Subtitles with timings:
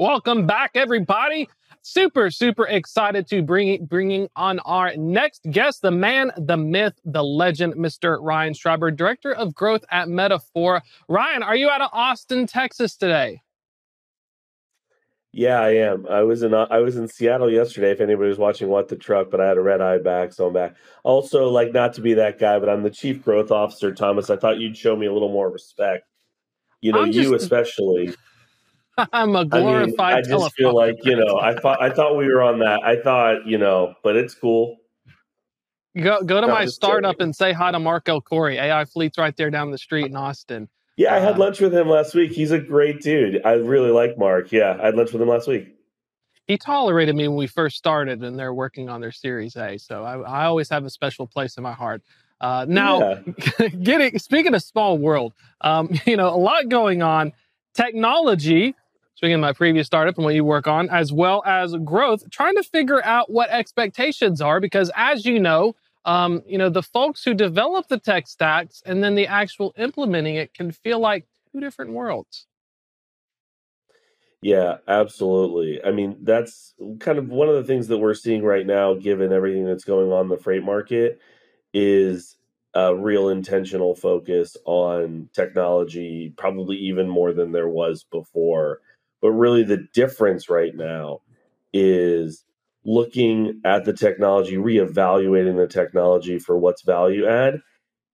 [0.00, 1.46] Welcome back, everybody.
[1.82, 7.22] Super, super excited to bring bringing on our next guest, the man, the myth, the
[7.22, 8.16] legend, Mr.
[8.18, 10.80] Ryan Schreiber, Director of Growth at Metafora.
[11.06, 13.42] Ryan, are you out of Austin, Texas today?
[15.32, 16.06] Yeah, I am.
[16.08, 17.90] I was in uh, I was in Seattle yesterday.
[17.90, 20.46] If anybody was watching What the Truck, but I had a red eye back, so
[20.46, 20.76] I'm back.
[21.04, 24.30] Also, like not to be that guy, but I'm the chief growth officer, Thomas.
[24.30, 26.06] I thought you'd show me a little more respect.
[26.80, 28.14] You know, I'm you especially.
[29.12, 31.38] I'm a mean, glorified I just feel like you know.
[31.40, 32.80] I thought I thought we were on that.
[32.84, 34.76] I thought you know, but it's cool.
[35.96, 37.24] Go go to No, my startup joking.
[37.24, 38.58] and say hi to Marco Corey.
[38.58, 40.68] AI Fleet's right there down the street in Austin.
[40.96, 42.32] Yeah, I had Uh, lunch with him last week.
[42.32, 43.40] He's a great dude.
[43.44, 44.52] I really like Mark.
[44.52, 45.74] Yeah, I had lunch with him last week.
[46.46, 49.78] He tolerated me when we first started, and they're working on their Series A.
[49.78, 52.02] So I, I always have a special place in my heart.
[52.40, 53.20] Uh, now,
[53.58, 53.68] Yeah.
[53.82, 57.32] getting speaking of small world, um, you know, a lot going on.
[57.74, 58.74] Technology,
[59.20, 62.56] speaking of my previous startup and what you work on, as well as growth, trying
[62.56, 65.76] to figure out what expectations are, because as you know,
[66.06, 70.36] um, you know, the folks who develop the tech stacks and then the actual implementing
[70.36, 72.46] it can feel like two different worlds.
[74.40, 75.84] Yeah, absolutely.
[75.84, 79.34] I mean, that's kind of one of the things that we're seeing right now, given
[79.34, 81.20] everything that's going on in the freight market,
[81.74, 82.36] is
[82.72, 88.80] a real intentional focus on technology, probably even more than there was before.
[89.20, 91.20] But really, the difference right now
[91.72, 92.44] is
[92.84, 97.60] looking at the technology, reevaluating the technology for what's value add.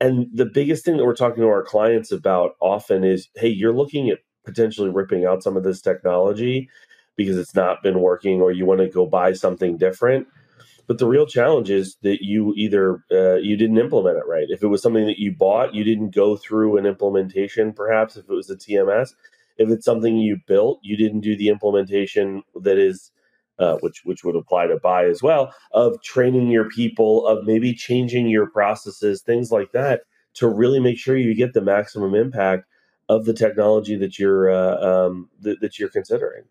[0.00, 3.74] And the biggest thing that we're talking to our clients about often is hey, you're
[3.74, 6.68] looking at potentially ripping out some of this technology
[7.16, 10.26] because it's not been working or you want to go buy something different.
[10.86, 14.46] But the real challenge is that you either uh, you didn't implement it right.
[14.48, 17.74] If it was something that you bought, you didn't go through an implementation.
[17.74, 19.10] Perhaps if it was a TMS,
[19.58, 23.10] if it's something you built, you didn't do the implementation that is,
[23.58, 27.74] uh, which which would apply to buy as well, of training your people, of maybe
[27.74, 30.02] changing your processes, things like that,
[30.34, 32.64] to really make sure you get the maximum impact
[33.08, 36.44] of the technology that you're uh, um, that, that you're considering.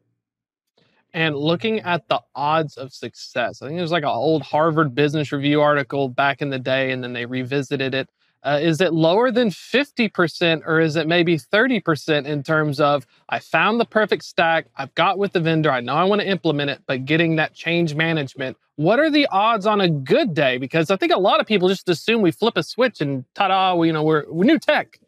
[1.13, 3.61] and looking at the odds of success.
[3.61, 7.03] I think there's like an old Harvard Business Review article back in the day, and
[7.03, 8.09] then they revisited it.
[8.43, 13.39] Uh, is it lower than 50%, or is it maybe 30% in terms of I
[13.39, 16.69] found the perfect stack, I've got with the vendor, I know I want to implement
[16.69, 18.57] it, but getting that change management?
[18.75, 20.59] What are the odds on a good day?
[20.59, 23.81] Because I think a lot of people just assume we flip a switch and ta-da,
[23.81, 24.99] you know, we're, we're new tech.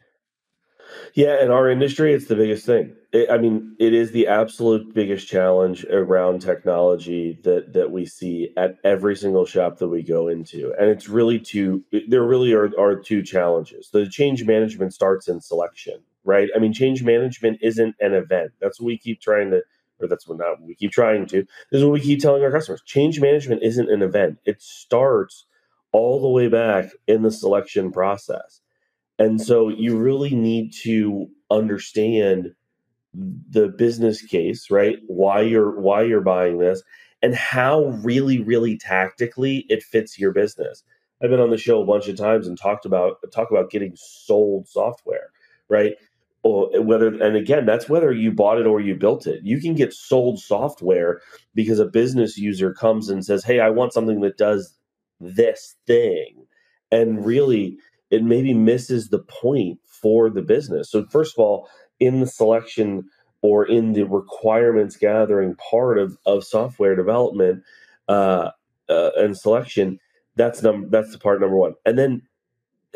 [1.13, 2.95] Yeah, in our industry, it's the biggest thing.
[3.11, 8.53] It, I mean, it is the absolute biggest challenge around technology that that we see
[8.57, 11.83] at every single shop that we go into, and it's really two.
[12.07, 13.89] There really are are two challenges.
[13.91, 16.50] The change management starts in selection, right?
[16.55, 18.51] I mean, change management isn't an event.
[18.61, 19.61] That's what we keep trying to,
[20.00, 21.44] or that's what not we keep trying to.
[21.71, 22.83] This is what we keep telling our customers.
[22.85, 24.38] Change management isn't an event.
[24.45, 25.45] It starts
[25.91, 28.61] all the way back in the selection process.
[29.19, 32.50] And so you really need to understand
[33.13, 34.97] the business case, right?
[35.07, 36.84] Why you're why you're buying this
[37.22, 40.84] and how really really tactically it fits your business.
[41.24, 43.94] I've been on the show a bunch of times and talked about talk about getting
[43.96, 45.31] sold software,
[45.69, 45.96] right?
[46.44, 49.41] Or whether and again, that's whether you bought it or you built it.
[49.44, 51.22] You can get sold software
[51.56, 54.75] because a business user comes and says, "Hey, I want something that does
[55.19, 56.46] this thing."
[56.91, 57.78] And really
[58.11, 60.91] it maybe misses the point for the business.
[60.91, 63.05] So first of all, in the selection
[63.41, 67.63] or in the requirements gathering part of, of software development
[68.07, 68.51] uh,
[68.89, 69.99] uh, and selection,
[70.35, 71.75] that's number that's the part number one.
[71.85, 72.21] And then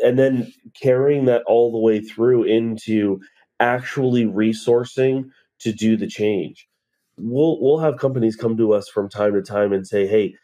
[0.02, 3.20] and then carrying that all the way through into
[3.60, 6.68] actually resourcing to do the change.
[7.16, 10.34] We'll we'll have companies come to us from time to time and say, "Hey,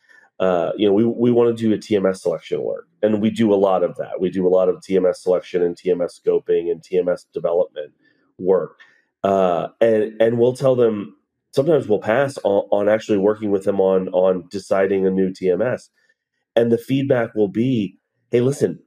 [0.41, 3.53] uh, you know, we we want to do a TMS selection work, and we do
[3.53, 4.21] a lot of that.
[4.21, 7.93] We do a lot of TMS selection and TMS scoping and TMS development
[8.39, 8.79] work,
[9.23, 11.17] uh, and and we'll tell them.
[11.53, 15.91] Sometimes we'll pass on, on actually working with them on on deciding a new TMS,
[16.57, 17.99] and the feedback will be,
[18.31, 18.79] "Hey, listen,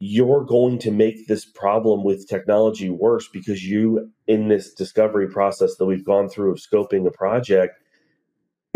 [0.00, 5.76] you're going to make this problem with technology worse because you in this discovery process
[5.76, 7.74] that we've gone through of scoping a project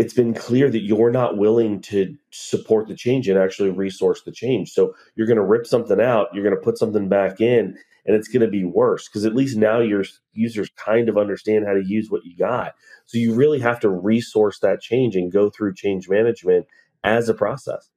[0.01, 4.31] it's been clear that you're not willing to support the change and actually resource the
[4.31, 4.71] change.
[4.71, 7.77] So you're going to rip something out you're going to put something back in
[8.07, 10.03] and it's going to be worse because at least now your
[10.33, 12.73] users kind of understand how to use what you got.
[13.05, 16.65] So you really have to resource that change and go through change management
[17.03, 17.91] as a process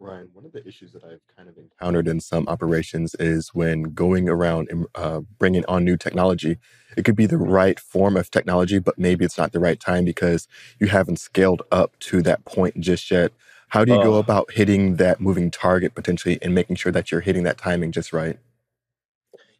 [0.00, 3.82] Ryan, one of the issues that I've kind of encountered in some operations is when
[3.94, 6.58] going around and uh, bringing on new technology,
[6.96, 10.04] it could be the right form of technology, but maybe it's not the right time
[10.04, 10.48] because
[10.78, 13.32] you haven't scaled up to that point just yet.
[13.68, 17.20] How do you go about hitting that moving target potentially and making sure that you're
[17.20, 18.38] hitting that timing just right?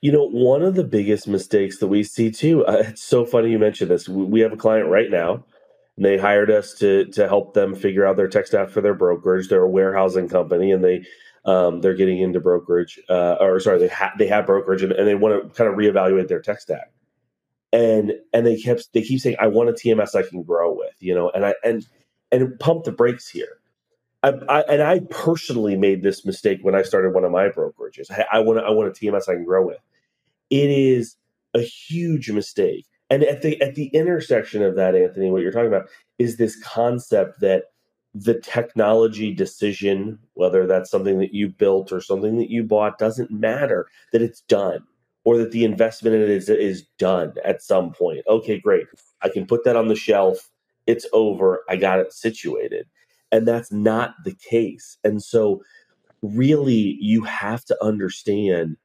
[0.00, 3.50] You know, one of the biggest mistakes that we see too, uh, it's so funny
[3.50, 4.08] you mentioned this.
[4.08, 5.44] We have a client right now
[6.00, 9.48] they hired us to to help them figure out their tech stack for their brokerage.
[9.48, 11.04] They're a warehousing company, and they
[11.44, 15.06] um, they're getting into brokerage, uh, or sorry, they ha- they have brokerage, and, and
[15.06, 16.92] they want to kind of reevaluate their tech stack.
[17.72, 20.94] And and they kept they keep saying, "I want a TMS I can grow with,"
[21.00, 21.86] you know, and I and
[22.32, 23.58] and pump the brakes here.
[24.22, 28.10] I, I, and I personally made this mistake when I started one of my brokerages.
[28.10, 29.78] I, I want I want a TMS I can grow with.
[30.50, 31.16] It is
[31.54, 35.68] a huge mistake and at the at the intersection of that, Anthony, what you're talking
[35.68, 37.64] about is this concept that
[38.14, 43.30] the technology decision, whether that's something that you built or something that you bought, doesn't
[43.30, 43.88] matter.
[44.12, 44.84] That it's done,
[45.24, 48.20] or that the investment in it is is done at some point.
[48.28, 48.86] Okay, great.
[49.22, 50.48] I can put that on the shelf.
[50.86, 51.64] It's over.
[51.68, 52.86] I got it situated,
[53.32, 54.98] and that's not the case.
[55.02, 55.62] And so,
[56.22, 58.76] really, you have to understand.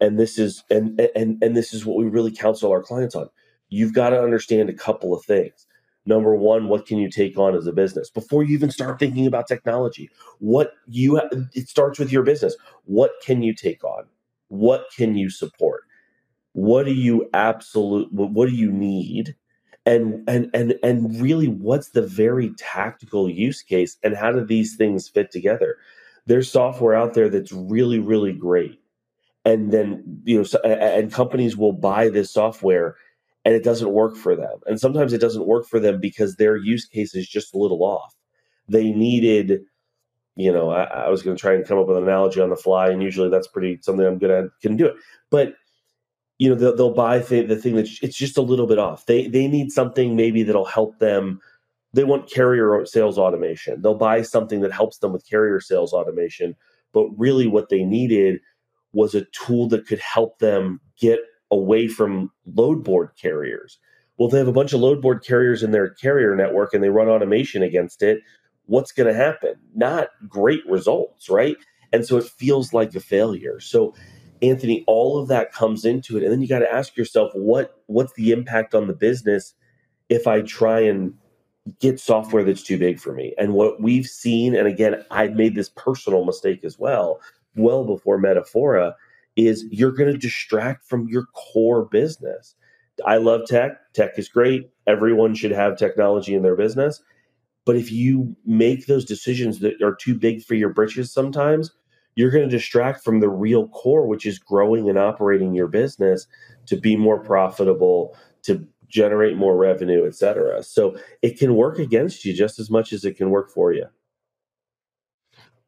[0.00, 3.28] And this is and and and this is what we really counsel our clients on
[3.70, 5.66] you've got to understand a couple of things.
[6.06, 9.26] Number one, what can you take on as a business before you even start thinking
[9.26, 10.10] about technology?
[10.38, 11.20] What you
[11.54, 12.56] it starts with your business.
[12.84, 14.04] What can you take on?
[14.48, 15.82] What can you support?
[16.52, 18.12] What do you absolute?
[18.12, 19.36] What do you need?
[19.86, 23.96] And and and and really, what's the very tactical use case?
[24.02, 25.76] And how do these things fit together?
[26.26, 28.80] There's software out there that's really really great,
[29.44, 32.96] and then you know, and companies will buy this software
[33.44, 34.58] and it doesn't work for them.
[34.66, 37.82] And sometimes it doesn't work for them because their use case is just a little
[37.82, 38.14] off.
[38.68, 39.62] They needed,
[40.36, 42.50] you know, I, I was going to try and come up with an analogy on
[42.50, 44.94] the fly, and usually that's pretty something I'm good at, can do it.
[45.30, 45.54] But
[46.38, 49.06] you know, they'll, they'll buy th- the thing that it's just a little bit off.
[49.06, 51.40] They they need something maybe that'll help them.
[51.92, 53.82] They want carrier sales automation.
[53.82, 56.56] They'll buy something that helps them with carrier sales automation.
[56.92, 58.40] But really, what they needed
[58.92, 63.78] was a tool that could help them get away from load board carriers.
[64.18, 66.90] Well, they have a bunch of load board carriers in their carrier network and they
[66.90, 68.20] run automation against it.
[68.66, 69.54] What's going to happen?
[69.74, 71.56] Not great results, right?
[71.92, 73.60] And so it feels like a failure.
[73.60, 73.94] So,
[74.42, 77.82] Anthony, all of that comes into it, and then you got to ask yourself, what
[77.86, 79.54] what's the impact on the business
[80.08, 81.14] if I try and
[81.80, 83.34] get software that's too big for me?
[83.38, 87.20] And what we've seen, and again, I made this personal mistake as well,
[87.56, 88.94] well before Metafora,
[89.36, 92.54] is you're going to distract from your core business.
[93.06, 93.72] I love tech.
[93.94, 94.70] Tech is great.
[94.86, 97.02] Everyone should have technology in their business.
[97.64, 101.70] But if you make those decisions that are too big for your britches sometimes,
[102.16, 106.26] you're going to distract from the real core, which is growing and operating your business
[106.66, 110.62] to be more profitable, to generate more revenue, et cetera.
[110.62, 113.86] So it can work against you just as much as it can work for you.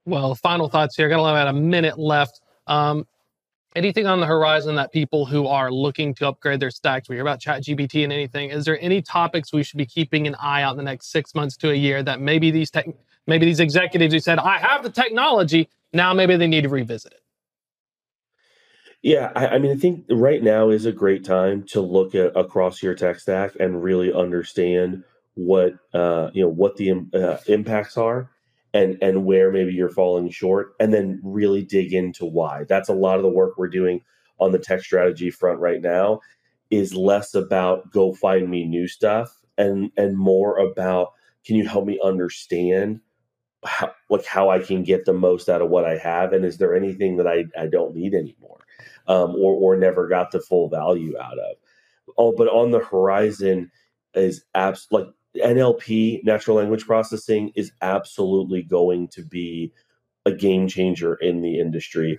[0.04, 1.06] Well, final thoughts here.
[1.06, 2.40] I got about a minute left.
[2.66, 3.06] Um,
[3.74, 7.22] anything on the horizon that people who are looking to upgrade their stacks, we hear
[7.22, 10.62] about chat gpt and anything is there any topics we should be keeping an eye
[10.62, 12.86] out in the next six months to a year that maybe these tech
[13.26, 17.12] maybe these executives who said i have the technology now maybe they need to revisit
[17.12, 17.20] it?
[19.02, 22.36] Yeah i, I mean i think right now is a great time to look at
[22.36, 25.04] across your tech stack and really understand
[25.34, 28.30] what uh, you know what the uh, impacts are
[28.74, 32.64] and and where maybe you're falling short and then really dig into why.
[32.68, 34.02] That's a lot of the work we're doing
[34.38, 36.20] on the tech strategy front right now
[36.70, 41.12] is less about go find me new stuff and and more about
[41.44, 43.00] can you help me understand
[43.64, 46.58] how like how I can get the most out of what I have and is
[46.58, 48.58] there anything that I, I don't need anymore
[49.06, 51.56] um, or or never got the full value out of?
[52.16, 53.70] Oh but on the horizon
[54.14, 59.72] is abs like NLP, natural language processing, is absolutely going to be
[60.26, 62.18] a game changer in the industry.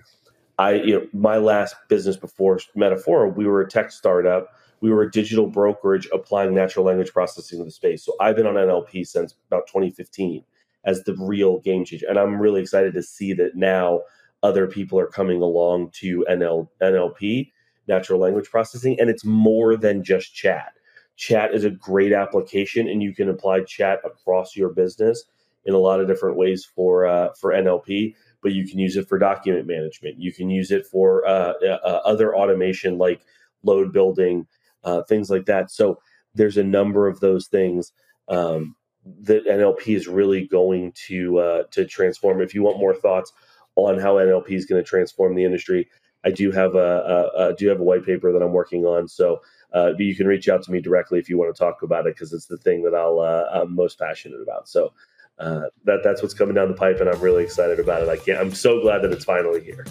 [0.58, 4.48] I, you know, my last business before Metafora, we were a tech startup.
[4.80, 8.04] We were a digital brokerage applying natural language processing to the space.
[8.04, 10.44] So I've been on NLP since about 2015
[10.84, 12.06] as the real game changer.
[12.08, 14.02] And I'm really excited to see that now
[14.42, 17.50] other people are coming along to NL, NLP,
[17.88, 20.72] natural language processing, and it's more than just chat
[21.16, 25.24] chat is a great application and you can apply chat across your business
[25.64, 29.08] in a lot of different ways for uh, for NLP but you can use it
[29.08, 33.22] for document management you can use it for uh, uh, other automation like
[33.62, 34.46] load building
[34.84, 35.98] uh, things like that so
[36.34, 37.92] there's a number of those things
[38.28, 38.74] um,
[39.22, 42.40] that NLP is really going to uh, to transform.
[42.40, 43.32] If you want more thoughts
[43.76, 45.88] on how NLP is going to transform the industry,
[46.24, 49.08] I do have a, a, a do have a white paper that I'm working on.
[49.08, 49.40] So
[49.74, 52.14] uh, you can reach out to me directly if you want to talk about it
[52.14, 54.68] because it's the thing that I'll uh, I'm most passionate about.
[54.68, 54.92] So
[55.38, 58.08] uh, that that's what's coming down the pipe, and I'm really excited about it.
[58.08, 59.84] I can't, I'm so glad that it's finally here.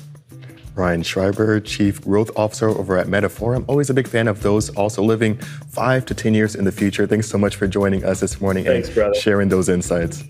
[0.76, 3.58] Ryan Schreiber, Chief Growth Officer over at Metaforum.
[3.58, 5.38] I'm always a big fan of those also living
[5.70, 7.06] five to 10 years in the future.
[7.06, 9.14] Thanks so much for joining us this morning Thanks, and brother.
[9.14, 10.24] sharing those insights.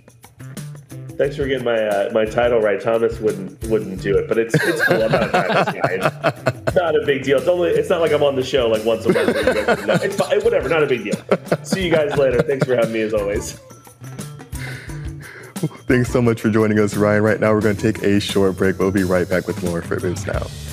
[1.18, 2.82] Thanks for getting my uh, my title right.
[2.82, 5.04] Thomas wouldn't wouldn't do it, but it's it's cool.
[5.04, 6.54] I'm not a Thomas guy.
[6.68, 7.38] It's not a big deal.
[7.38, 9.86] It's only it's not like I'm on the show like once a month.
[9.86, 10.42] No, it's fine.
[10.42, 10.70] whatever.
[10.70, 11.16] Not a big deal.
[11.64, 12.42] See you guys later.
[12.42, 13.60] Thanks for having me as always.
[15.88, 17.24] Thanks so much for joining us, Ryan.
[17.24, 18.80] Right now, we're going to take a short break.
[18.80, 20.73] We'll be right back with more FreightWaves Now.